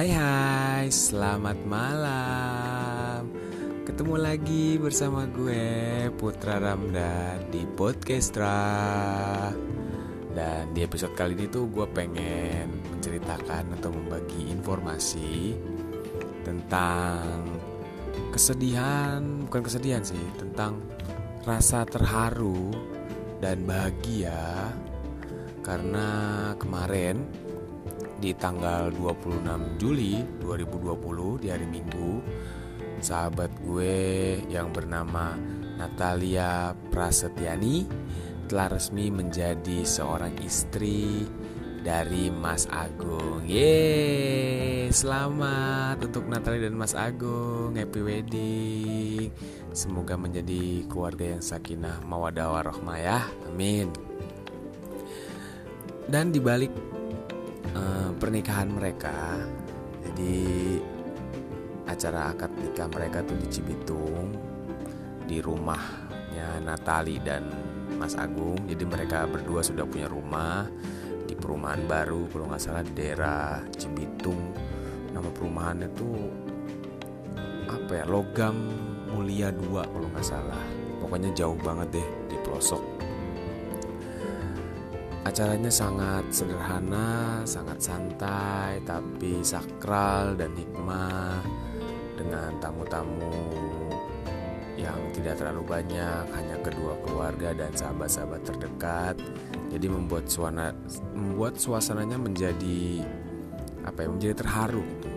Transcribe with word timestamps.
Hai 0.00 0.16
hai, 0.16 0.88
selamat 0.88 1.60
malam. 1.68 3.28
Ketemu 3.84 4.16
lagi 4.16 4.80
bersama 4.80 5.28
gue 5.28 6.08
Putra 6.16 6.56
Ramdan 6.56 7.52
di 7.52 7.68
Podcastra 7.68 8.64
Dan 10.32 10.72
di 10.72 10.80
episode 10.80 11.12
kali 11.12 11.36
ini 11.36 11.52
tuh 11.52 11.68
gue 11.68 11.84
pengen 11.92 12.80
menceritakan 12.96 13.76
atau 13.76 13.92
membagi 13.92 14.48
informasi 14.48 15.52
Tentang 16.48 17.60
kesedihan, 18.32 19.20
bukan 19.52 19.68
kesedihan 19.68 20.00
sih 20.00 20.24
Tentang 20.40 20.80
rasa 21.44 21.84
terharu 21.84 22.72
dan 23.44 23.68
bahagia. 23.68 24.72
Karena 25.60 26.08
kemarin 26.56 27.49
di 28.20 28.36
tanggal 28.36 28.92
26 28.92 29.80
Juli 29.80 30.20
2020 30.44 31.40
di 31.40 31.48
hari 31.48 31.64
Minggu 31.64 32.20
sahabat 33.00 33.48
gue 33.64 33.96
yang 34.52 34.68
bernama 34.68 35.32
Natalia 35.80 36.76
Prasetyani 36.92 37.88
telah 38.44 38.76
resmi 38.76 39.08
menjadi 39.08 39.88
seorang 39.88 40.36
istri 40.44 41.24
dari 41.80 42.28
Mas 42.28 42.68
Agung. 42.68 43.40
Yeay, 43.48 44.92
selamat 44.92 46.04
untuk 46.04 46.28
Natalia 46.28 46.68
dan 46.68 46.76
Mas 46.76 46.92
Agung. 46.92 47.72
Happy 47.72 48.04
wedding. 48.04 49.32
Semoga 49.72 50.20
menjadi 50.20 50.84
keluarga 50.92 51.38
yang 51.38 51.40
sakinah 51.40 52.04
mawadah 52.04 52.52
warahmah 52.52 52.98
ya. 53.00 53.24
Amin. 53.48 53.88
Dan 56.04 56.34
dibalik 56.36 56.74
uh, 57.74 58.10
pernikahan 58.16 58.70
mereka. 58.70 59.38
Jadi 60.00 60.78
acara 61.86 62.30
akad 62.30 62.50
nikah 62.58 62.88
mereka 62.90 63.18
tuh 63.26 63.36
di 63.38 63.46
Cibitung 63.50 64.34
di 65.26 65.38
rumahnya 65.38 66.62
Natali 66.62 67.18
dan 67.22 67.46
Mas 67.98 68.14
Agung. 68.18 68.58
Jadi 68.66 68.84
mereka 68.86 69.26
berdua 69.26 69.62
sudah 69.62 69.84
punya 69.86 70.06
rumah 70.10 70.66
di 71.26 71.34
perumahan 71.38 71.86
baru 71.86 72.26
kalau 72.30 72.50
nggak 72.50 72.62
salah 72.62 72.82
di 72.82 72.92
daerah 72.94 73.62
Cibitung. 73.74 74.54
Nama 75.10 75.28
perumahannya 75.30 75.88
tuh 75.94 76.18
apa 77.70 78.02
ya 78.02 78.04
logam 78.06 78.56
mulia 79.14 79.50
2 79.54 79.90
kalau 79.90 80.08
nggak 80.10 80.26
salah. 80.26 80.64
Pokoknya 81.00 81.30
jauh 81.34 81.58
banget 81.58 81.98
deh 81.98 82.08
di 82.30 82.36
pelosok 82.44 82.99
Acaranya 85.20 85.68
sangat 85.68 86.32
sederhana, 86.32 87.44
sangat 87.44 87.76
santai, 87.76 88.80
tapi 88.88 89.44
sakral 89.44 90.32
dan 90.32 90.56
hikmah 90.56 91.44
dengan 92.16 92.56
tamu-tamu 92.56 93.28
yang 94.80 94.96
tidak 95.12 95.36
terlalu 95.36 95.62
banyak, 95.68 96.24
hanya 96.32 96.56
kedua 96.64 96.96
keluarga 97.04 97.52
dan 97.52 97.68
sahabat-sahabat 97.76 98.40
terdekat. 98.48 99.16
Jadi 99.68 99.86
membuat 99.92 100.24
suasana 100.24 100.72
membuat 101.12 101.60
suasananya 101.60 102.16
menjadi 102.16 103.04
apa 103.84 104.04
ya, 104.04 104.08
menjadi 104.08 104.34
terharu 104.40 104.80
gitu. 104.80 105.10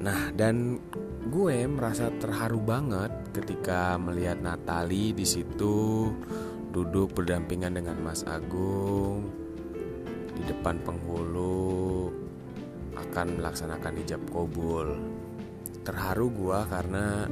Nah, 0.00 0.32
dan 0.32 0.80
gue 1.28 1.56
merasa 1.68 2.08
terharu 2.16 2.56
banget 2.64 3.12
ketika 3.36 4.00
melihat 4.00 4.40
Natali 4.40 5.12
di 5.12 5.28
situ 5.28 6.08
duduk 6.68 7.16
berdampingan 7.16 7.80
dengan 7.80 7.96
Mas 8.04 8.22
Agung 8.28 9.28
di 10.36 10.42
depan 10.46 10.78
penghulu 10.84 12.12
akan 12.94 13.40
melaksanakan 13.40 13.94
hijab 14.04 14.22
kobul. 14.30 14.98
Terharu 15.82 16.28
gue 16.28 16.58
karena 16.68 17.24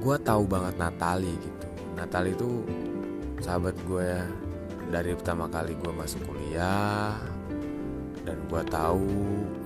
gue 0.00 0.16
tahu 0.24 0.42
banget 0.48 0.74
Natali 0.80 1.34
gitu. 1.36 1.66
Natali 1.94 2.32
itu 2.32 2.50
sahabat 3.44 3.76
gue 3.84 4.10
dari 4.88 5.12
pertama 5.12 5.46
kali 5.52 5.76
gue 5.76 5.92
masuk 5.92 6.24
kuliah 6.24 7.16
dan 8.22 8.38
gue 8.46 8.62
tahu 8.70 9.10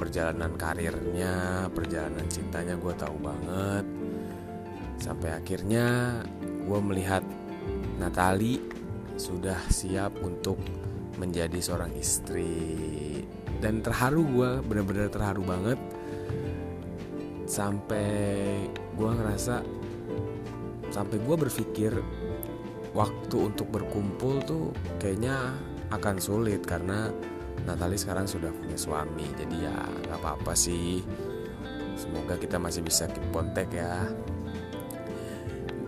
perjalanan 0.01 0.53
karirnya, 0.57 1.69
perjalanan 1.71 2.25
cintanya 2.27 2.75
gue 2.75 2.95
tahu 2.97 3.17
banget. 3.21 3.85
Sampai 4.97 5.37
akhirnya 5.37 6.19
gue 6.65 6.81
melihat 6.81 7.21
Natali 7.97 8.61
sudah 9.17 9.57
siap 9.73 10.21
untuk 10.21 10.61
menjadi 11.17 11.57
seorang 11.61 11.93
istri. 11.97 13.25
Dan 13.57 13.81
terharu 13.81 14.23
gue 14.29 14.51
bener-bener 14.65 15.09
terharu 15.09 15.41
banget. 15.45 15.81
Sampai 17.49 18.09
gue 18.97 19.11
ngerasa 19.11 19.65
sampai 20.93 21.17
gue 21.19 21.37
berpikir 21.37 21.93
waktu 22.97 23.37
untuk 23.37 23.69
berkumpul 23.69 24.41
tuh 24.45 24.65
kayaknya 24.97 25.53
akan 25.93 26.17
sulit 26.17 26.65
karena 26.65 27.13
Natali 27.65 27.97
sekarang 27.97 28.29
sudah 28.29 28.53
punya 28.53 28.77
suami. 28.77 29.25
Jadi 29.33 29.57
ya 29.65 29.73
nggak 29.73 30.21
apa-apa 30.21 30.53
sih. 30.53 31.01
Semoga 31.97 32.37
kita 32.37 32.61
masih 32.61 32.85
bisa 32.85 33.09
keep 33.09 33.25
kontak 33.33 33.73
ya. 33.73 34.05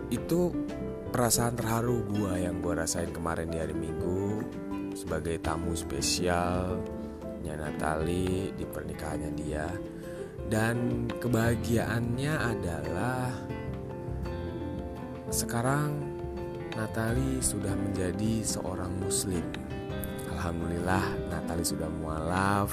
Itu 0.09 0.49
perasaan 1.09 1.57
terharu 1.57 2.05
gue 2.05 2.45
yang 2.45 2.61
gue 2.61 2.73
rasain 2.77 3.09
kemarin 3.09 3.49
di 3.49 3.57
hari 3.57 3.73
Minggu 3.73 4.45
sebagai 4.93 5.41
tamu 5.41 5.73
spesialnya 5.73 7.53
Natali 7.57 8.53
di 8.53 8.63
pernikahannya 8.63 9.31
dia. 9.33 9.65
Dan 10.49 11.09
kebahagiaannya 11.09 12.33
adalah 12.37 13.33
sekarang 15.33 15.97
Natali 16.77 17.41
sudah 17.41 17.73
menjadi 17.73 18.45
seorang 18.45 18.93
muslim. 19.01 19.45
Alhamdulillah 20.37 21.05
Natali 21.33 21.65
sudah 21.65 21.89
mualaf. 21.89 22.71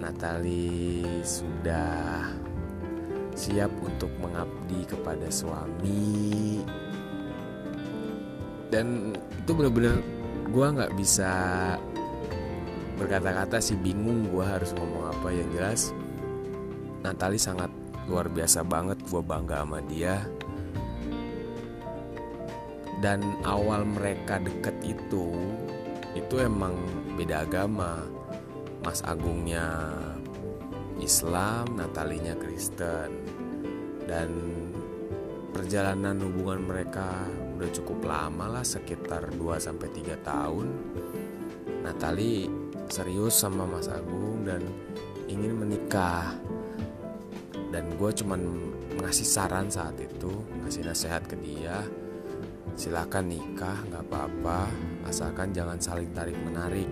Natali 0.00 1.04
sudah 1.20 2.32
siap 3.34 3.70
untuk 3.82 4.10
mengabdi 4.18 4.86
kepada 4.86 5.28
suami. 5.30 6.60
Dan 8.70 9.14
itu 9.14 9.50
bener-bener 9.50 9.98
gue 10.50 10.66
nggak 10.66 10.94
bisa 10.94 11.32
berkata-kata 12.98 13.58
sih 13.58 13.78
bingung 13.78 14.30
gue 14.30 14.44
harus 14.44 14.70
ngomong 14.76 15.10
apa. 15.10 15.28
Yang 15.34 15.48
jelas 15.56 15.80
Natali 17.00 17.40
sangat 17.40 17.72
luar 18.06 18.28
biasa 18.28 18.60
banget 18.60 19.00
gue 19.08 19.22
bangga 19.24 19.64
sama 19.64 19.80
dia. 19.88 20.20
Dan 23.00 23.24
awal 23.48 23.88
mereka 23.88 24.36
deket 24.36 24.76
itu 24.84 25.32
itu 26.12 26.34
emang 26.42 26.76
beda 27.16 27.48
agama. 27.48 28.04
Mas 28.80 29.04
Agungnya 29.04 29.92
Islam, 31.00 31.74
Natalinya 31.74 32.36
Kristen. 32.36 33.10
Dan 34.04 34.30
perjalanan 35.50 36.20
hubungan 36.22 36.62
mereka 36.64 37.26
udah 37.58 37.70
cukup 37.74 38.06
lama 38.06 38.60
lah 38.60 38.64
sekitar 38.64 39.34
2 39.34 39.60
sampai 39.60 39.88
3 39.90 40.16
tahun. 40.22 40.66
Natali 41.80 42.48
serius 42.90 43.40
sama 43.40 43.64
Mas 43.64 43.88
Agung 43.88 44.44
dan 44.44 44.60
ingin 45.30 45.56
menikah. 45.56 46.34
Dan 47.70 47.86
gue 47.94 48.10
cuman 48.10 48.40
ngasih 48.98 49.26
saran 49.26 49.70
saat 49.70 49.94
itu, 50.00 50.42
ngasih 50.64 50.82
nasihat 50.90 51.22
ke 51.24 51.38
dia. 51.38 51.80
Silakan 52.74 53.30
nikah, 53.30 53.78
nggak 53.92 54.04
apa-apa, 54.10 54.66
asalkan 55.06 55.54
jangan 55.54 55.78
saling 55.78 56.10
tarik 56.10 56.36
menarik. 56.42 56.88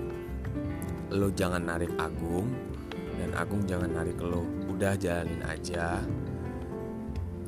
Lo 1.11 1.33
jangan 1.33 1.65
narik 1.65 1.91
Agung, 1.99 2.47
dan 3.19 3.35
Agung 3.35 3.67
jangan 3.67 3.91
narik 3.91 4.23
lo 4.23 4.47
udah 4.71 4.95
jalanin 4.95 5.43
aja. 5.43 5.99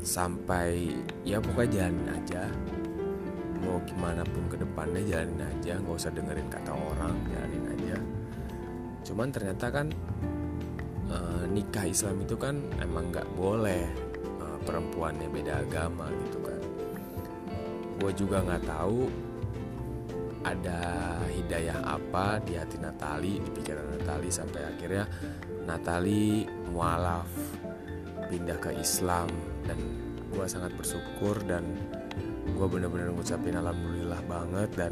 Sampai 0.03 0.91
ya 1.23 1.39
pokoknya 1.39 1.87
jalanin 1.87 2.09
aja. 2.11 2.43
Mau 3.61 3.79
gimana 3.87 4.27
pun 4.27 4.51
ke 4.51 4.59
depannya 4.59 5.03
jalanin 5.07 5.47
aja. 5.47 5.79
Nggak 5.79 5.97
usah 5.97 6.11
dengerin 6.11 6.49
kata 6.51 6.73
orang 6.75 7.15
jalanin 7.31 7.65
aja. 7.71 7.97
Cuman 9.07 9.29
ternyata 9.31 9.67
kan 9.71 9.87
e, 11.07 11.19
nikah 11.55 11.87
Islam 11.87 12.27
itu 12.27 12.35
kan 12.35 12.59
emang 12.83 13.15
nggak 13.15 13.29
boleh 13.39 13.87
e, 14.43 14.47
perempuannya 14.67 15.29
beda 15.31 15.63
agama 15.63 16.11
gitu 16.27 16.39
kan. 16.43 16.61
Gue 18.01 18.11
juga 18.17 18.43
nggak 18.43 18.65
tahu 18.67 19.07
ada 20.41 20.81
hidayah 21.29 21.85
apa 21.85 22.41
di 22.41 22.57
hati 22.57 22.81
Natali 22.81 23.37
di 23.45 23.51
pikiran 23.53 23.93
Natali 23.93 24.33
sampai 24.33 24.65
akhirnya 24.65 25.05
Natali 25.71 26.43
mualaf 26.75 27.31
pindah 28.27 28.59
ke 28.59 28.75
Islam 28.75 29.31
dan 29.63 29.79
gue 30.35 30.47
sangat 30.51 30.75
bersyukur 30.75 31.39
dan 31.47 31.63
gue 32.51 32.67
bener-bener 32.67 33.15
ngucapin 33.15 33.55
alhamdulillah 33.55 34.19
banget 34.27 34.71
dan 34.75 34.91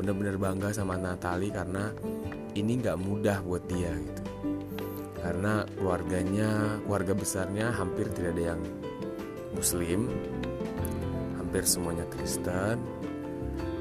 bener-bener 0.00 0.40
bangga 0.40 0.72
sama 0.72 0.96
Natali 0.96 1.52
karena 1.52 1.92
ini 2.56 2.80
nggak 2.80 2.96
mudah 3.04 3.44
buat 3.44 3.68
dia 3.68 3.92
gitu. 3.92 4.22
Karena 5.20 5.68
keluarganya 5.76 6.80
keluarga 6.88 7.12
besarnya 7.12 7.68
hampir 7.76 8.08
tidak 8.16 8.32
ada 8.32 8.44
yang 8.56 8.60
muslim 9.52 10.08
hampir 11.36 11.68
semuanya 11.68 12.08
Kristen 12.08 12.80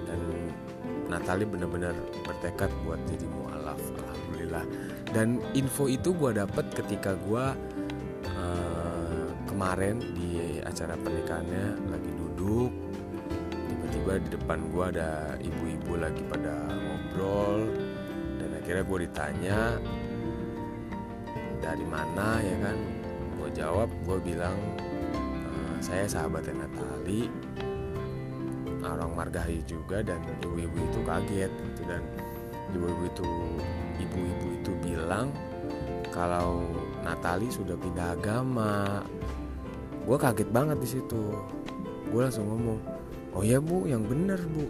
dan 0.04 0.19
Natali 1.08 1.48
benar-benar 1.48 1.96
bertekad 2.28 2.68
buat 2.84 3.00
jadi 3.08 3.25
mualaf 3.31 3.80
alhamdulillah 3.80 4.68
dan 5.12 5.44
info 5.52 5.92
itu 5.92 6.16
gue 6.16 6.31
dapet 6.31 6.66
ketika 6.72 7.19
gue 7.28 7.46
uh, 8.31 9.28
kemarin 9.48 10.00
di 10.16 10.63
acara 10.63 10.96
pernikahannya 10.96 11.92
lagi 11.92 12.12
duduk. 12.16 12.72
Tiba-tiba 13.68 14.13
di 14.24 14.30
depan 14.40 14.60
gue 14.72 14.84
ada 14.88 15.36
ibu-ibu 15.44 16.00
lagi 16.00 16.24
pada 16.31 16.56
ngobrol. 16.72 17.68
Dan 18.40 18.50
akhirnya 18.56 18.84
gue 18.88 19.00
ditanya 19.06 19.60
dari 21.60 21.86
mana 21.86 22.40
ya 22.40 22.56
kan? 22.63 22.78
Gue 23.36 23.50
jawab 23.52 23.90
gue 24.08 24.18
bilang 24.24 24.56
uh, 25.52 25.75
saya 25.84 26.08
sahabatnya 26.08 26.63
Natali 26.63 27.28
orang 28.81 29.13
margahayu 29.13 29.62
juga 29.66 30.02
dan 30.02 30.19
ibu-ibu 30.42 30.74
itu 30.74 31.00
kaget 31.06 31.52
gitu 31.52 31.81
dan 31.86 32.02
ibu-ibu 32.74 33.04
itu 33.08 33.30
ibu-ibu 33.99 34.47
itu 34.61 34.71
bilang 34.83 35.33
kalau 36.11 36.67
Natali 37.01 37.49
sudah 37.49 37.73
pindah 37.79 38.13
agama. 38.13 39.01
Gue 40.05 40.17
kaget 40.19 40.49
banget 40.51 40.77
di 40.77 40.89
situ. 40.99 41.23
Gue 42.11 42.21
langsung 42.21 42.45
ngomong 42.45 42.77
oh 43.31 43.41
ya 43.41 43.57
bu 43.57 43.88
yang 43.89 44.03
bener 44.05 44.38
bu. 44.51 44.67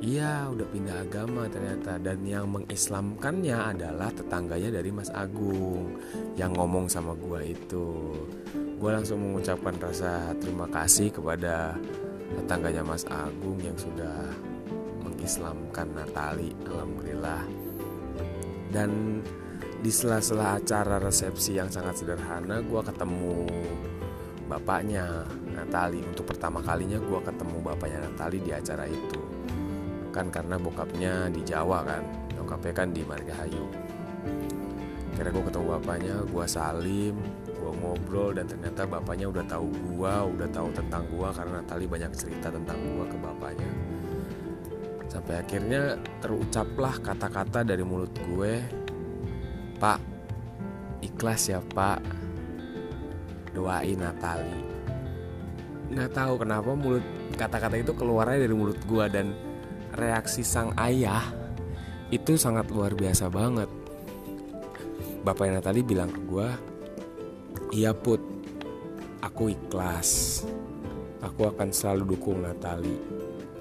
Iya. 0.00 0.48
Udah 0.52 0.66
pindah 0.68 0.96
agama 1.04 1.50
ternyata. 1.50 2.00
Dan 2.00 2.24
yang 2.24 2.48
mengislamkannya 2.48 3.76
adalah 3.76 4.12
tetangganya 4.12 4.80
dari 4.80 4.92
Mas 4.92 5.08
Agung 5.12 5.96
Yang 6.38 6.50
ngomong 6.60 6.86
sama 6.88 7.12
gue 7.18 7.52
itu. 7.52 7.88
Gue 8.78 8.90
langsung 8.92 9.20
mengucapkan 9.20 9.74
rasa 9.80 10.32
terima 10.38 10.70
kasih 10.70 11.12
kepada 11.12 11.76
tetangganya 12.40 12.84
Mas 12.84 13.04
Agung 13.08 13.58
yang 13.60 13.76
sudah 13.76 14.32
mengislamkan 15.24 15.88
Natali 15.96 16.52
Alhamdulillah. 16.68 17.48
Dan 18.68 19.24
di 19.80 19.88
sela-sela 19.88 20.60
acara 20.60 21.00
resepsi 21.00 21.56
yang 21.56 21.72
sangat 21.72 22.04
sederhana 22.04 22.60
Gue 22.60 22.84
ketemu 22.84 23.48
bapaknya 24.44 25.24
Natali. 25.48 26.04
Untuk 26.04 26.28
pertama 26.28 26.60
kalinya 26.60 27.00
gue 27.00 27.20
ketemu 27.24 27.56
bapaknya 27.64 28.04
Natali 28.04 28.36
di 28.44 28.52
acara 28.52 28.84
itu. 28.84 29.16
Kan 30.12 30.28
karena 30.28 30.60
bokapnya 30.60 31.32
di 31.32 31.40
Jawa 31.40 31.80
kan 31.88 32.04
bokapnya 32.36 32.84
kan 32.84 32.92
di 32.92 33.00
Margahayu. 33.00 33.64
Kira 35.16 35.32
gue 35.32 35.44
ketemu 35.48 35.66
bapaknya 35.80 36.14
gue 36.20 36.44
salim 36.44 37.16
gue 37.48 37.72
ngobrol 37.80 38.36
dan 38.36 38.44
ternyata 38.44 38.84
bapaknya 38.84 39.32
udah 39.32 39.44
tahu 39.48 39.72
gue 39.72 40.14
udah 40.36 40.48
tahu 40.52 40.68
tentang 40.76 41.08
gue 41.08 41.28
karena 41.32 41.64
Natali 41.64 41.88
banyak 41.88 42.12
cerita 42.12 42.52
tentang 42.52 42.76
gue 42.76 43.08
ke 43.08 43.16
bapaknya 43.16 43.70
sampai 45.14 45.34
akhirnya 45.38 45.94
terucaplah 46.18 46.98
kata-kata 46.98 47.62
dari 47.62 47.86
mulut 47.86 48.10
gue 48.26 48.58
pak 49.78 50.02
ikhlas 51.06 51.54
ya 51.54 51.62
pak 51.62 52.02
doain 53.54 53.94
Natali 53.94 54.58
nggak 55.94 56.10
tahu 56.10 56.34
kenapa 56.42 56.74
mulut 56.74 57.06
kata-kata 57.38 57.78
itu 57.78 57.94
keluarnya 57.94 58.42
dari 58.42 58.54
mulut 58.58 58.80
gue 58.90 59.06
dan 59.06 59.30
reaksi 59.94 60.42
sang 60.42 60.74
ayah 60.74 61.22
itu 62.14 62.38
sangat 62.38 62.70
luar 62.70 62.94
biasa 62.94 63.26
banget. 63.26 63.70
Bapaknya 65.26 65.58
Natali 65.58 65.80
bilang 65.80 66.12
ke 66.12 66.20
gue, 66.28 66.48
iya 67.72 67.90
put, 67.90 68.20
aku 69.24 69.50
ikhlas. 69.50 70.42
Aku 71.24 71.48
akan 71.48 71.72
selalu 71.72 72.14
dukung 72.16 72.44
Natali. 72.44 72.92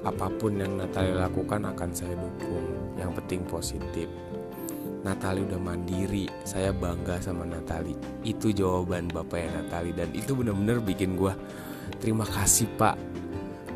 Apa 0.04 0.28
pun 0.36 0.60
yang 0.60 0.76
Natali 0.76 1.16
lakukan 1.16 1.64
akan 1.64 1.90
saya 1.96 2.12
dukung. 2.20 2.68
Yang 3.00 3.12
penting 3.24 3.42
positif. 3.48 4.08
Natali 5.04 5.44
udah 5.44 5.60
mandiri, 5.60 6.28
saya 6.44 6.76
bangga 6.76 7.24
sama 7.24 7.48
Natali. 7.48 7.96
Itu 8.24 8.52
jawaban 8.52 9.08
bapaknya 9.12 9.64
Natali 9.64 9.96
dan 9.96 10.12
itu 10.12 10.36
bener-bener 10.36 10.84
bikin 10.84 11.16
gue 11.16 11.32
terima 12.04 12.28
kasih 12.28 12.68
pak. 12.76 13.00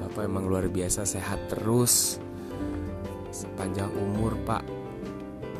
Bapak 0.03 0.23
emang 0.27 0.47
luar 0.47 0.67
biasa 0.67 1.07
sehat 1.07 1.47
terus 1.47 2.19
sepanjang 3.31 3.91
umur 3.95 4.33
pak 4.47 4.63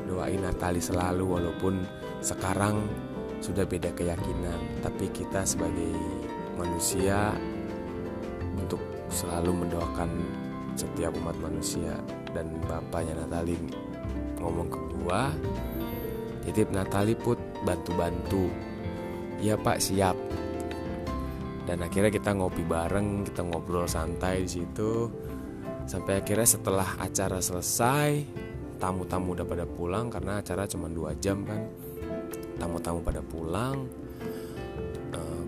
doain 0.07 0.39
Natali 0.39 0.79
selalu 0.79 1.35
walaupun 1.35 1.83
sekarang 2.23 2.79
sudah 3.43 3.67
beda 3.67 3.93
keyakinan 3.93 4.81
tapi 4.81 5.11
kita 5.11 5.45
sebagai 5.45 5.93
manusia 6.57 7.35
untuk 8.57 8.81
selalu 9.13 9.65
mendoakan 9.65 10.09
setiap 10.77 11.13
umat 11.21 11.37
manusia 11.41 11.93
dan 12.35 12.53
bapaknya 12.65 13.17
Natali 13.17 13.57
ngomong 14.37 14.67
ke 14.69 14.79
gua 14.99 15.33
titip 16.47 16.71
Natali 16.71 17.11
put 17.11 17.35
bantu-bantu. 17.67 18.47
Ya 19.43 19.59
pak 19.59 19.83
siap. 19.83 20.15
Dan 21.67 21.83
akhirnya 21.83 22.07
kita 22.07 22.31
ngopi 22.31 22.63
bareng 22.63 23.27
kita 23.27 23.43
ngobrol 23.43 23.83
santai 23.83 24.47
di 24.47 24.49
situ. 24.49 25.11
Sampai 25.83 26.23
akhirnya 26.23 26.47
setelah 26.47 26.95
acara 27.03 27.43
selesai 27.43 28.23
tamu-tamu 28.79 29.35
udah 29.35 29.43
pada 29.43 29.65
pulang 29.67 30.07
karena 30.07 30.39
acara 30.39 30.63
cuma 30.63 30.87
dua 30.87 31.11
jam 31.19 31.43
kan. 31.43 31.67
Tamu-tamu 32.55 33.03
pada 33.03 33.19
pulang 33.19 34.06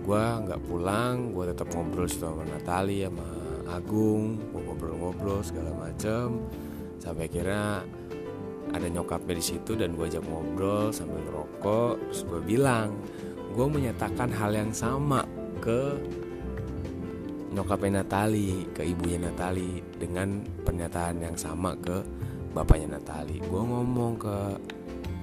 gue 0.10 0.26
nggak 0.42 0.66
pulang 0.66 1.38
gue 1.38 1.54
tetap 1.54 1.70
ngobrol 1.70 2.10
sama 2.10 2.42
Natali 2.42 3.06
sama 3.06 3.30
Agung 3.70 4.42
gue 4.50 4.58
ngobrol-ngobrol 4.66 5.46
segala 5.46 5.70
macem. 5.78 6.42
Sampai 6.98 7.30
akhirnya 7.30 7.86
ada 8.74 8.88
nyokapnya 8.90 9.38
di 9.38 9.46
situ 9.46 9.78
dan 9.78 9.94
gue 9.94 10.10
ajak 10.10 10.26
ngobrol 10.26 10.90
sambil 10.90 11.22
ngerokok 11.22 11.94
terus 12.10 12.22
gue 12.26 12.42
bilang 12.42 12.98
gue 13.54 13.66
menyatakan 13.70 14.34
hal 14.34 14.50
yang 14.50 14.74
sama 14.74 15.22
ke 15.62 15.94
nyokapnya 17.54 18.02
Natali 18.02 18.66
ke 18.74 18.82
ibunya 18.90 19.22
Natali 19.22 19.78
dengan 19.94 20.42
pernyataan 20.66 21.22
yang 21.22 21.38
sama 21.38 21.78
ke 21.78 22.02
bapaknya 22.58 22.98
Natali. 22.98 23.38
Gue 23.46 23.62
ngomong 23.62 24.18
ke 24.18 24.38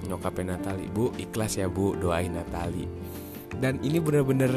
nyokapnya 0.07 0.55
Natali 0.55 0.87
bu 0.87 1.11
ikhlas 1.19 1.59
ya 1.59 1.67
bu 1.67 1.99
doain 1.99 2.31
Natali 2.31 2.87
dan 3.59 3.79
ini 3.81 3.97
bener-bener 4.01 4.51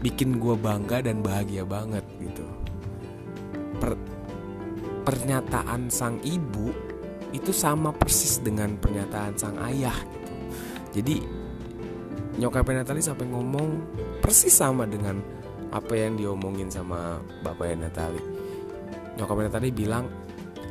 bikin 0.00 0.36
gue 0.40 0.56
bangga 0.56 1.04
dan 1.04 1.20
bahagia 1.24 1.64
banget 1.64 2.04
gitu. 2.20 2.44
Per, 3.80 3.96
pernyataan 5.04 5.88
sang 5.92 6.20
ibu 6.24 6.72
itu 7.34 7.50
sama 7.50 7.90
persis 7.90 8.40
dengan 8.40 8.78
pernyataan 8.78 9.34
sang 9.36 9.56
ayah 9.68 9.96
gitu. 9.96 10.32
Jadi 11.00 11.16
nyokapnya 12.38 12.82
Natali 12.82 13.02
sampai 13.02 13.26
ngomong 13.30 13.68
persis 14.22 14.54
sama 14.54 14.86
dengan 14.86 15.18
apa 15.74 15.94
yang 15.98 16.14
diomongin 16.14 16.70
sama 16.70 17.18
bapaknya 17.42 17.90
Natali 17.90 18.44
nyokapnya 19.18 19.50
Natali 19.50 19.70
bilang 19.70 20.06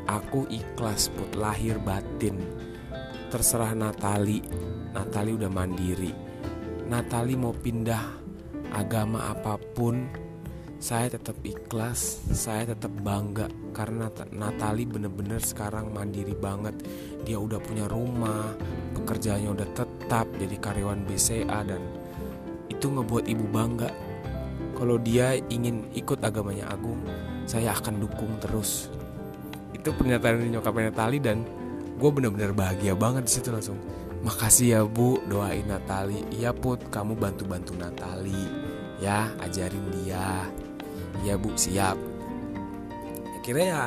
aku 0.08 0.48
ikhlas 0.52 1.08
put 1.12 1.36
lahir 1.40 1.80
batin. 1.80 2.40
Terserah 3.32 3.74
Natali 3.74 4.44
Natali 4.94 5.32
udah 5.34 5.50
mandiri 5.50 6.33
Natali 6.84 7.40
mau 7.40 7.56
pindah 7.56 8.04
agama 8.76 9.32
apa 9.32 9.56
pun 9.56 10.04
saya 10.84 11.08
tetap 11.08 11.40
ikhlas 11.48 12.28
saya 12.36 12.76
tetap 12.76 12.92
bangga 13.00 13.48
karena 13.72 14.12
Natali 14.36 14.84
bener-bener 14.84 15.40
sekarang 15.40 15.96
mandiri 15.96 16.36
banget. 16.36 16.76
Dia 17.24 17.40
udah 17.40 17.64
punya 17.64 17.88
rumah 17.88 18.52
pekerjaannya 18.92 19.50
udah 19.56 19.70
tetap 19.72 20.28
jadi 20.36 20.60
karyawan 20.60 21.08
BCA 21.08 21.60
dan 21.64 21.80
itu 22.68 22.92
ngebuat 22.92 23.32
ibu 23.32 23.46
bangga. 23.48 23.88
Kalau 24.76 25.00
dia 25.00 25.40
ingin 25.48 25.88
ikut 25.96 26.20
agamanya 26.20 26.68
Agung 26.68 27.00
saya 27.48 27.72
akan 27.72 28.04
dukung 28.04 28.36
terus. 28.44 28.92
Itu 29.72 29.96
pernyataan 29.96 30.52
nyokapnya 30.52 30.92
Natali 30.92 31.24
dan 31.24 31.48
gue 31.96 32.10
bener-bener 32.12 32.52
bahagia 32.52 32.92
banget 32.92 33.24
di 33.24 33.32
situ 33.32 33.56
langsung 33.56 33.80
makasih 34.24 34.68
ya 34.80 34.82
bu. 34.88 35.20
Doain 35.28 35.68
Natali. 35.68 36.24
Iya 36.34 36.56
put. 36.56 36.80
Kamu 36.90 37.20
bantu-bantu 37.20 37.76
Natali. 37.76 38.48
Ya 39.04 39.30
ajarin 39.44 39.84
dia. 39.92 40.48
Ya 41.28 41.36
bu. 41.36 41.54
Siap. 41.54 42.00
Akhirnya 43.38 43.68
ya 43.68 43.84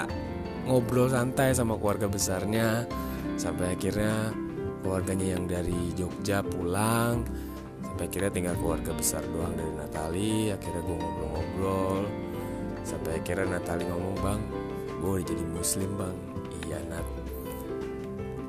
ngobrol 0.68 1.08
santai 1.08 1.56
sama 1.56 1.80
keluarga 1.80 2.06
besarnya. 2.06 2.84
Sampai 3.40 3.74
akhirnya 3.74 4.30
keluarganya 4.84 5.36
yang 5.40 5.44
dari 5.48 5.96
Jogja 5.96 6.44
pulang. 6.44 7.24
Sampai 7.80 8.12
akhirnya 8.12 8.32
tinggal 8.32 8.56
keluarga 8.60 8.92
besar 8.92 9.24
doang 9.32 9.56
dari 9.56 9.72
Natali. 9.72 10.52
Akhirnya 10.52 10.82
gue 10.84 10.96
ngobrol-ngobrol. 11.00 12.04
Sampai 12.84 13.18
akhirnya 13.18 13.58
Natali 13.58 13.88
ngomong 13.88 14.16
bang 14.22 14.40
gue 14.96 15.10
udah 15.20 15.26
jadi 15.26 15.44
muslim 15.52 15.90
bang. 15.96 16.16
Iya 16.66 16.78
Nat 16.88 17.25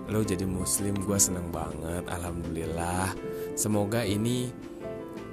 lo 0.07 0.23
jadi 0.23 0.47
muslim 0.47 0.95
gue 1.03 1.19
seneng 1.19 1.51
banget 1.51 2.07
alhamdulillah. 2.07 3.11
Semoga 3.59 4.07
ini 4.07 4.47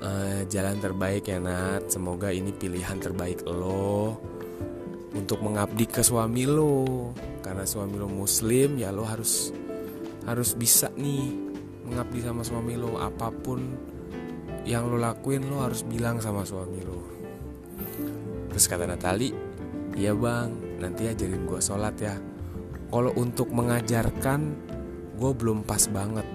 uh, 0.02 0.42
jalan 0.50 0.82
terbaik 0.82 1.30
ya 1.30 1.38
Nat. 1.38 1.86
Semoga 1.86 2.34
ini 2.34 2.50
pilihan 2.50 2.98
terbaik 2.98 3.46
lo 3.46 4.18
untuk 5.14 5.46
mengabdi 5.46 5.86
ke 5.86 6.02
suami 6.02 6.42
lo. 6.48 7.14
Karena 7.38 7.62
suami 7.62 7.94
lo 8.00 8.10
muslim 8.10 8.80
ya 8.80 8.90
lo 8.90 9.06
harus 9.06 9.54
harus 10.26 10.56
bisa 10.58 10.90
nih 10.98 11.30
mengabdi 11.86 12.18
sama 12.26 12.42
suami 12.42 12.74
lo. 12.74 12.98
Apa 12.98 13.30
pun 13.30 13.62
yang 14.66 14.90
lo 14.90 14.98
lakuin 14.98 15.46
lo 15.46 15.62
harus 15.62 15.86
bilang 15.86 16.18
sama 16.18 16.42
suami 16.42 16.80
lo. 16.82 17.00
Terus 18.50 18.66
kata 18.66 18.90
Natali 18.90 19.30
iya 19.94 20.10
bang 20.10 20.50
nanti 20.82 21.06
ajarin 21.06 21.46
gue 21.46 21.60
sholat 21.62 21.94
ya. 22.02 22.18
Kalau 22.90 23.10
untuk 23.18 23.50
mengajarkan 23.50 24.63
gue 25.14 25.30
belum 25.34 25.62
pas 25.62 25.80
banget. 25.88 26.26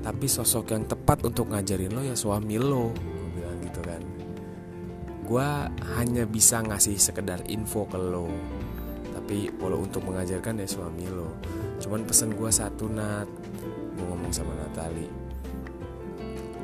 Tapi 0.00 0.26
sosok 0.26 0.72
yang 0.72 0.88
tepat 0.88 1.20
untuk 1.28 1.52
ngajarin 1.52 1.92
lo 1.92 2.00
ya 2.00 2.16
suami 2.16 2.56
lo 2.56 2.88
gue 2.94 3.28
bilang 3.36 3.58
gitu 3.60 3.80
kan. 3.84 4.02
Gue 5.26 5.48
hanya 5.98 6.24
bisa 6.24 6.64
ngasih 6.64 6.96
sekedar 6.96 7.44
info 7.52 7.84
ke 7.84 7.98
lo. 8.00 8.30
Tapi 9.12 9.52
kalau 9.60 9.84
untuk 9.84 10.08
mengajarkan 10.08 10.64
ya 10.64 10.66
suami 10.66 11.04
lo. 11.10 11.36
Cuman 11.82 12.08
pesan 12.08 12.32
gue 12.32 12.50
satu 12.50 12.88
nat. 12.88 13.28
Gue 13.98 14.04
ngomong 14.08 14.32
sama 14.32 14.56
Natali. 14.56 15.06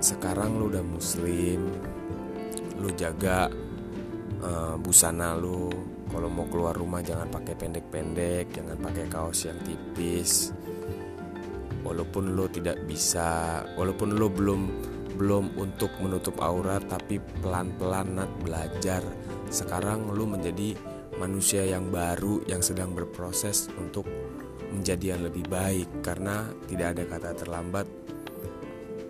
Sekarang 0.01 0.57
lo 0.57 0.73
udah 0.73 0.85
muslim 0.87 1.61
lo 2.77 2.89
jaga 2.97 3.49
uh, 4.41 4.77
busana 4.81 5.37
lo. 5.37 5.69
Kalau 6.07 6.31
mau 6.31 6.47
keluar 6.49 6.73
rumah 6.73 7.03
jangan 7.03 7.29
pakai 7.29 7.59
pendek-pendek 7.59 8.55
jangan 8.55 8.79
pakai 8.79 9.05
kaos 9.11 9.51
yang 9.51 9.59
tipis 9.67 10.55
walaupun 11.87 12.35
lo 12.35 12.51
tidak 12.51 12.83
bisa 12.85 13.63
walaupun 13.79 14.19
lo 14.19 14.27
belum 14.27 14.63
belum 15.17 15.57
untuk 15.57 15.89
menutup 16.03 16.37
aurat 16.45 16.85
tapi 16.91 17.23
pelan-pelan 17.41 18.21
nat 18.21 18.31
belajar. 18.45 19.01
Sekarang 19.49 20.13
lo 20.13 20.29
menjadi 20.29 20.77
manusia 21.17 21.65
yang 21.65 21.89
baru 21.89 22.45
yang 22.45 22.61
sedang 22.61 22.93
berproses 22.93 23.73
untuk 23.81 24.05
menjadi 24.75 25.17
yang 25.17 25.25
lebih 25.25 25.49
baik. 25.49 25.89
Karena 26.05 26.45
tidak 26.69 26.99
ada 26.99 27.03
kata 27.09 27.31
terlambat 27.33 27.87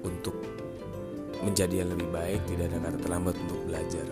untuk 0.07 0.39
menjadi 1.43 1.85
yang 1.85 1.91
lebih 1.93 2.09
baik 2.09 2.41
tidak 2.49 2.73
ada 2.73 2.79
kata 2.89 2.99
terlambat 3.03 3.35
untuk 3.45 3.61
belajar. 3.67 4.07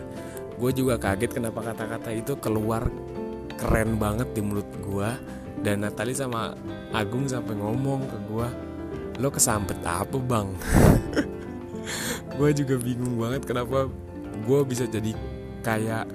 Gue 0.54 0.70
juga 0.70 0.94
kaget 0.98 1.30
kenapa 1.34 1.60
kata-kata 1.62 2.10
itu 2.14 2.34
keluar 2.38 2.86
keren 3.54 3.96
banget 3.96 4.34
di 4.34 4.40
mulut 4.42 4.68
gue 4.82 5.10
dan 5.64 5.80
Natali 5.80 6.12
sama 6.12 6.52
Agung 6.92 7.24
sampai 7.24 7.56
ngomong 7.56 8.04
ke 8.04 8.18
gue 8.28 8.48
lo 9.18 9.28
kesampet 9.32 9.80
apa 9.86 10.18
bang? 10.20 10.48
Gue 12.36 12.50
juga 12.50 12.74
bingung 12.82 13.14
banget 13.14 13.46
kenapa 13.46 13.86
gue 14.42 14.60
bisa 14.66 14.90
jadi 14.90 15.14
kayak 15.62 16.10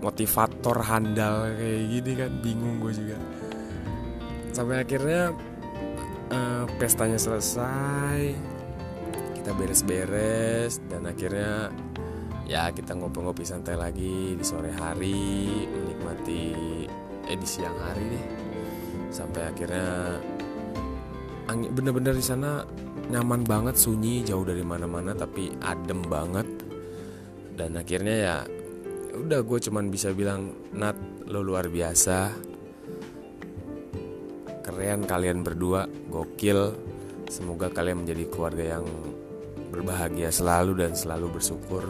motivator 0.00 0.80
handal 0.80 1.52
kayak 1.52 1.82
gini 1.92 2.12
kan 2.16 2.32
bingung 2.40 2.80
gue 2.80 2.92
juga. 2.96 3.20
Sampai 4.56 4.80
akhirnya 4.80 5.36
uh, 6.32 6.64
pestanya 6.80 7.20
selesai 7.20 8.32
kita 9.36 9.52
beres-beres 9.52 10.80
dan 10.88 11.04
akhirnya 11.04 11.68
ya 12.48 12.72
kita 12.72 12.96
ngopi-ngopi 12.96 13.44
santai 13.44 13.76
lagi 13.76 14.32
di 14.32 14.44
sore 14.44 14.72
hari 14.72 15.68
menikmati 15.68 16.44
eh 17.28 17.36
siang 17.44 17.76
hari 17.76 18.04
deh 18.08 18.24
sampai 19.14 19.46
akhirnya 19.46 20.18
angin 21.46 21.70
bener-bener 21.70 22.18
di 22.18 22.24
sana 22.24 22.66
nyaman 23.14 23.46
banget 23.46 23.78
sunyi 23.78 24.26
jauh 24.26 24.42
dari 24.42 24.66
mana-mana 24.66 25.14
tapi 25.14 25.54
adem 25.62 26.02
banget 26.02 26.48
dan 27.54 27.78
akhirnya 27.78 28.16
ya 28.18 28.36
udah 29.14 29.46
gue 29.46 29.58
cuman 29.70 29.86
bisa 29.94 30.10
bilang 30.10 30.50
Nat 30.74 30.98
lo 31.30 31.46
luar 31.46 31.70
biasa 31.70 32.34
keren 34.66 35.06
kalian 35.06 35.46
berdua 35.46 35.86
gokil 36.10 36.74
semoga 37.30 37.70
kalian 37.70 38.02
menjadi 38.02 38.24
keluarga 38.26 38.64
yang 38.80 38.86
berbahagia 39.70 40.30
selalu 40.34 40.82
dan 40.82 40.94
selalu 40.94 41.38
bersyukur 41.38 41.82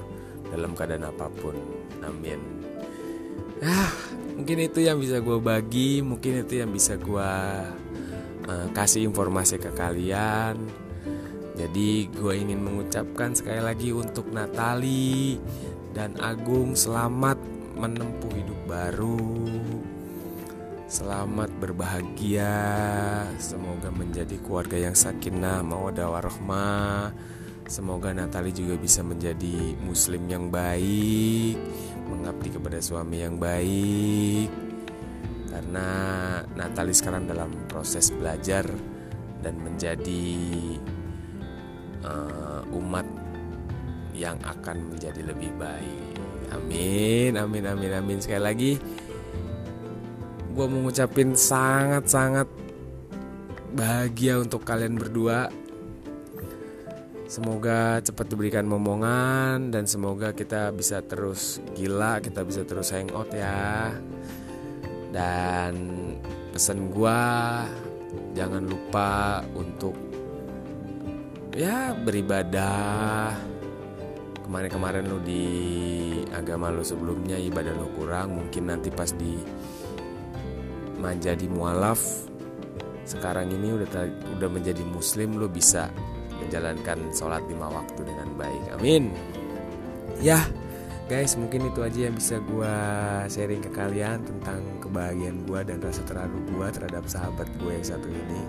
dalam 0.49 0.73
keadaan 0.73 1.05
apa 1.05 1.29
pun. 1.29 1.53
Amin. 2.01 2.41
Ah, 3.63 3.95
mungkin 4.35 4.67
itu 4.67 4.83
yang 4.83 4.99
bisa 4.99 5.23
gue 5.23 5.39
bagi, 5.39 6.03
mungkin 6.03 6.43
itu 6.43 6.59
yang 6.59 6.75
bisa 6.75 6.99
gue 6.99 7.33
uh, 8.51 8.67
kasih 8.75 9.07
informasi 9.07 9.63
ke 9.63 9.71
kalian. 9.71 10.59
Jadi 11.55 12.11
gue 12.11 12.35
ingin 12.35 12.59
mengucapkan 12.59 13.31
sekali 13.31 13.63
lagi 13.63 13.95
untuk 13.95 14.35
Natali 14.35 15.39
dan 15.95 16.19
Agung 16.19 16.75
selamat 16.75 17.39
menempuh 17.79 18.33
hidup 18.35 18.61
baru. 18.67 19.23
Selamat 20.91 21.55
berbahagia. 21.63 22.59
Semoga 23.39 23.95
menjadi 23.95 24.35
keluarga 24.43 24.83
yang 24.83 24.99
sakinah, 24.99 25.63
mawaddah 25.63 26.11
warahmah 26.11 27.15
Semoga 27.65 28.13
Natali 28.13 28.53
juga 28.53 28.77
bisa 28.77 29.01
menjadi 29.01 29.73
muslim 29.81 30.29
yang 30.29 30.53
baik, 30.53 31.57
mengabdi 32.09 32.49
kepada 32.53 32.79
suami 32.81 33.25
yang 33.25 33.37
baik. 33.41 34.49
Karena 35.51 35.87
Natali 36.59 36.91
sekarang 36.91 37.31
dalam 37.31 37.55
proses 37.71 38.11
belajar 38.11 38.67
dan 39.45 39.55
menjadi 39.61 40.27
uh, 42.03 42.63
umat 42.75 43.07
yang 44.15 44.39
akan 44.43 44.95
menjadi 44.95 45.21
lebih 45.31 45.51
baik. 45.59 46.17
Amin, 46.55 47.35
amin, 47.35 47.65
amin, 47.67 47.93
amin. 47.99 48.19
Sekali 48.23 48.43
lagi, 48.43 48.73
gue 50.55 50.67
mengucapin 50.71 51.35
sangat-sangat 51.35 52.47
bahagia 53.75 54.39
untuk 54.39 54.63
kalian 54.63 54.95
berdua 54.95 55.51
Semoga 57.25 58.05
cepat 58.05 58.29
diberikan 58.29 58.69
momongan 58.69 59.73
dan 59.73 59.89
semoga 59.89 60.37
kita 60.37 60.69
bisa 60.77 61.01
terus 61.01 61.57
gila, 61.73 62.21
kita 62.21 62.45
bisa 62.45 62.69
terus 62.69 62.93
hangout 62.93 63.33
ya. 63.33 63.97
Dan 65.09 65.75
pesan 66.53 66.93
gua 66.93 67.65
jangan 68.37 68.69
lupa 68.69 69.41
untuk 69.57 69.97
ya 71.57 71.97
beribadah. 71.97 73.33
Kemarin-kemarin 74.45 75.09
lu 75.09 75.19
di 75.25 75.45
agama 76.37 76.69
lu 76.69 76.85
sebelumnya 76.85 77.41
ibadah 77.41 77.73
lu 77.73 77.89
kurang, 77.97 78.37
mungkin 78.37 78.69
nanti 78.69 78.93
pas 78.93 79.09
di 79.17 79.41
menjadi 81.01 81.49
mualaf 81.49 82.29
sekarang 83.05 83.53
ini 83.53 83.77
udah 83.77 83.89
udah 84.41 84.49
menjadi 84.49 84.81
muslim 84.89 85.37
lu 85.37 85.49
bisa 85.49 85.93
menjalankan 86.47 86.99
sholat 87.11 87.43
lima 87.49 87.73
waktu 87.73 88.01
dengan 88.05 88.29
baik. 88.37 88.63
Amin. 88.77 89.11
Ya, 90.23 90.45
guys, 91.11 91.35
mungkin 91.35 91.69
itu 91.69 91.81
aja 91.83 92.09
yang 92.09 92.17
bisa 92.17 92.39
gue 92.41 92.77
sharing 93.29 93.61
ke 93.65 93.71
kalian 93.73 94.23
tentang 94.23 94.61
kebahagiaan 94.81 95.43
gue 95.45 95.61
dan 95.67 95.79
rasa 95.83 96.05
terharu 96.07 96.39
gue 96.49 96.67
terhadap 96.71 97.05
sahabat 97.09 97.49
gue 97.61 97.73
yang 97.73 97.87
satu 97.87 98.09
ini. 98.09 98.43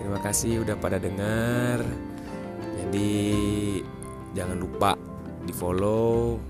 Terima 0.00 0.18
kasih 0.20 0.64
udah 0.64 0.76
pada 0.80 0.96
dengar. 0.96 1.84
Jadi 2.80 3.12
jangan 4.32 4.58
lupa 4.58 4.96
di 5.44 5.52
follow, 5.52 6.40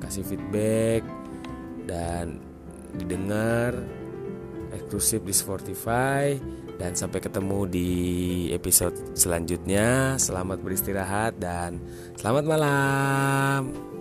kasih 0.00 0.24
feedback 0.24 1.02
dan 1.84 2.40
didengar 2.94 3.76
eksklusif 4.74 5.22
di 5.22 5.34
Spotify 5.34 6.34
dan 6.78 6.92
sampai 6.98 7.22
ketemu 7.22 7.58
di 7.70 7.90
episode 8.50 8.94
selanjutnya. 9.14 10.18
Selamat 10.18 10.58
beristirahat 10.60 11.38
dan 11.38 11.78
selamat 12.18 12.44
malam. 12.46 13.93